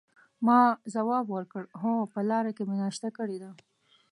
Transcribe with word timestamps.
ما 0.45 0.61
ځواب 0.93 1.25
ورکړ: 1.31 1.63
هو، 1.81 1.91
په 2.13 2.19
لاره 2.29 2.51
کې 2.57 2.63
مې 2.67 2.75
ناشته 2.83 3.07
کړې 3.17 3.37
ده. 3.43 3.49